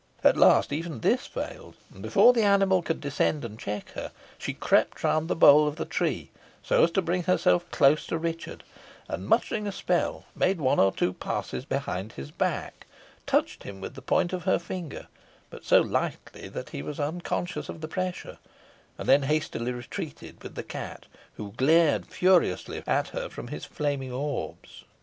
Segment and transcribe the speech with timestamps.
[0.23, 4.51] At last even this failed, and before the animal could descend and check her, she
[4.55, 6.31] crept round the bole of the tree,
[6.63, 8.63] so as to bring herself close to Richard,
[9.07, 12.87] and muttering a spell, made one or two passes behind his back,
[13.27, 15.05] touched him with the point of her finger,
[15.51, 18.39] but so lightly that he was unconscious of the pressure,
[18.97, 21.05] and then hastily retreated with the cat,
[21.35, 24.83] who glared furiously at her from his flaming orbs.